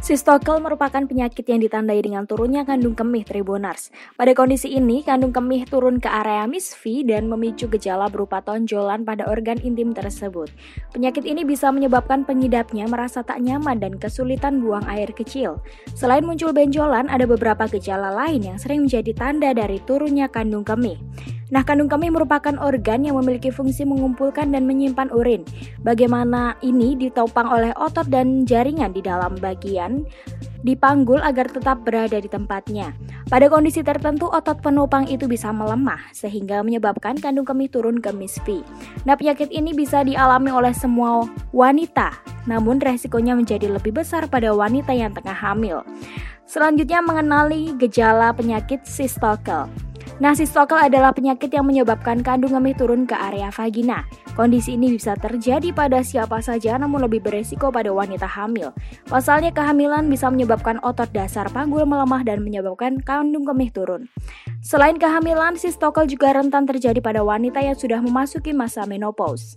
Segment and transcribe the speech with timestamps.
[0.00, 3.92] Sistokel merupakan penyakit yang ditandai dengan turunnya kandung kemih tribunars.
[4.16, 9.28] Pada kondisi ini, kandung kemih turun ke area misfi dan memicu gejala berupa tonjolan pada
[9.28, 10.48] organ intim tersebut.
[10.96, 15.60] Penyakit ini bisa menyebabkan pengidapnya merasa tak nyaman dan kesulitan buang air kecil.
[15.92, 20.96] Selain muncul benjolan, ada beberapa gejala lain yang sering menjadi tanda dari turunnya kandung kemih.
[21.50, 25.42] Nah, kandung kemih merupakan organ yang memiliki fungsi mengumpulkan dan menyimpan urin.
[25.82, 30.06] Bagaimana ini ditopang oleh otot dan jaringan di dalam bagian
[30.60, 32.92] dipanggul agar tetap berada di tempatnya.
[33.26, 38.60] Pada kondisi tertentu, otot penopang itu bisa melemah sehingga menyebabkan kandung kemih turun ke misfi.
[39.08, 42.14] Nah, penyakit ini bisa dialami oleh semua wanita,
[42.46, 45.82] namun resikonya menjadi lebih besar pada wanita yang tengah hamil.
[46.44, 49.70] Selanjutnya mengenali gejala penyakit sistokel.
[50.20, 54.04] Nah, sistokel adalah penyakit yang menyebabkan kandung kemih turun ke area vagina.
[54.36, 58.76] Kondisi ini bisa terjadi pada siapa saja namun lebih beresiko pada wanita hamil.
[59.08, 64.12] Pasalnya kehamilan bisa menyebabkan otot dasar panggul melemah dan menyebabkan kandung kemih turun.
[64.60, 69.56] Selain kehamilan, sistokel juga rentan terjadi pada wanita yang sudah memasuki masa menopause.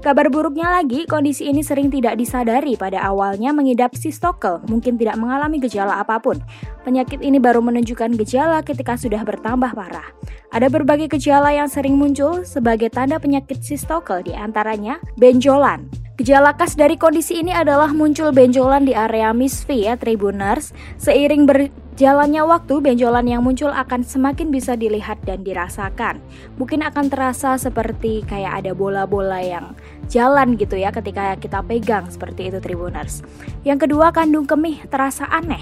[0.00, 5.58] Kabar buruknya lagi, kondisi ini sering tidak disadari pada awalnya mengidap sistokel, mungkin tidak mengalami
[5.58, 6.38] gejala apa pun.
[6.86, 10.06] Penyakit ini baru menunjukkan gejala ketika sudah bertambah parah.
[10.54, 16.05] Ada berbagai gejala yang sering muncul sebagai tanda penyakit sistokel, di antaranya benjolan.
[16.16, 20.72] Gejala khas dari kondisi ini adalah muncul benjolan di area misfi ya tribuners.
[20.96, 26.20] Seiring ber Jalannya waktu, benjolan yang muncul akan semakin bisa dilihat dan dirasakan.
[26.60, 29.72] Mungkin akan terasa seperti kayak ada bola-bola yang
[30.04, 33.24] jalan gitu ya ketika kita pegang seperti itu Tribuners.
[33.64, 35.60] Yang kedua, kandung kemih terasa aneh.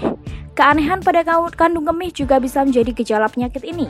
[0.59, 1.23] Keanehan pada
[1.55, 3.87] kandung kemih juga bisa menjadi gejala penyakit ini.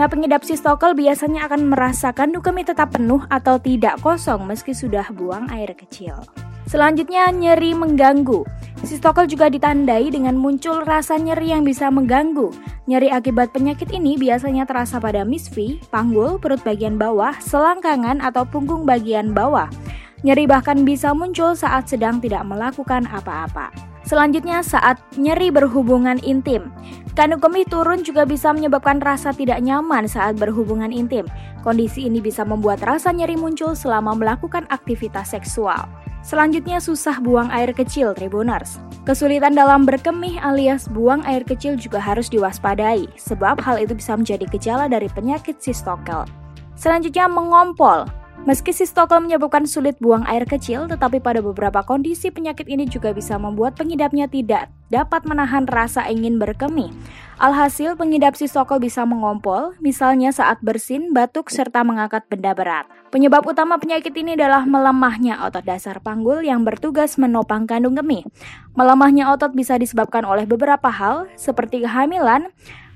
[0.00, 5.02] Nah, pengidap sistokel biasanya akan merasakan kandung kemih tetap penuh atau tidak kosong meski sudah
[5.10, 6.14] buang air kecil.
[6.70, 8.46] Selanjutnya, nyeri mengganggu.
[8.86, 12.54] Sistokel juga ditandai dengan muncul rasa nyeri yang bisa mengganggu.
[12.86, 18.86] Nyeri akibat penyakit ini biasanya terasa pada misfi, panggul, perut bagian bawah, selangkangan, atau punggung
[18.86, 19.66] bagian bawah.
[20.22, 23.89] Nyeri bahkan bisa muncul saat sedang tidak melakukan apa-apa.
[24.10, 26.74] Selanjutnya saat nyeri berhubungan intim.
[27.14, 31.30] Kandung kemih turun juga bisa menyebabkan rasa tidak nyaman saat berhubungan intim.
[31.62, 35.86] Kondisi ini bisa membuat rasa nyeri muncul selama melakukan aktivitas seksual.
[36.26, 38.82] Selanjutnya susah buang air kecil Tribuners.
[39.06, 44.42] Kesulitan dalam berkemih alias buang air kecil juga harus diwaspadai, sebab hal itu bisa menjadi
[44.50, 46.26] gejala dari penyakit sistokel.
[46.74, 48.10] Selanjutnya mengompol.
[48.48, 53.36] Meski sistokel menyebabkan sulit buang air kecil, tetapi pada beberapa kondisi penyakit ini juga bisa
[53.36, 56.88] membuat pengidapnya tidak dapat menahan rasa ingin berkemih.
[57.36, 62.88] Alhasil, pengidap sistokel bisa mengompol, misalnya saat bersin, batuk, serta mengangkat benda berat.
[63.12, 68.24] Penyebab utama penyakit ini adalah melemahnya otot dasar panggul yang bertugas menopang kandung kemih.
[68.72, 72.48] Melemahnya otot bisa disebabkan oleh beberapa hal, seperti kehamilan,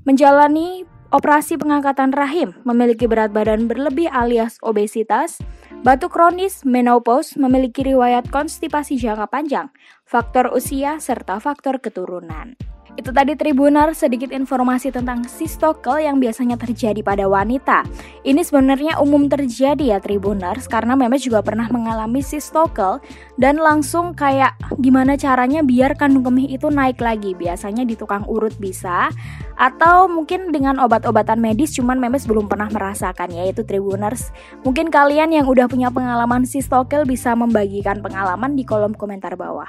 [0.09, 5.41] menjalani operasi pengangkatan rahim, memiliki berat badan berlebih alias obesitas,
[5.85, 9.67] batuk kronis, menopause, memiliki riwayat konstipasi jangka panjang,
[10.07, 12.57] faktor usia, serta faktor keturunan.
[12.95, 17.83] Itu tadi Tribunar sedikit informasi tentang sistokel yang biasanya terjadi pada wanita.
[18.23, 23.03] Ini sebenarnya umum terjadi ya Tribunars karena Memes juga pernah mengalami sistokel
[23.35, 27.35] dan langsung kayak gimana caranya biar kandung kemih itu naik lagi.
[27.35, 29.11] Biasanya di tukang urut bisa
[29.55, 34.29] atau mungkin dengan obat-obatan medis cuman Memes belum pernah merasakan yaitu Tribuners.
[34.63, 39.67] Mungkin kalian yang udah punya pengalaman sistokel bisa membagikan pengalaman di kolom komentar bawah.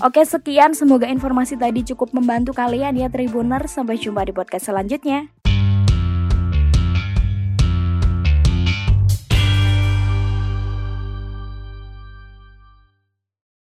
[0.00, 3.74] Oke, sekian semoga informasi tadi cukup membantu kalian ya Tribuners.
[3.74, 5.41] Sampai jumpa di podcast selanjutnya.